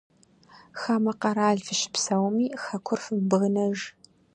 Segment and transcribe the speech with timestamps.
[0.79, 3.79] Хамэ къэрал фыщыпсэуми, хэкур фымыбгынэж.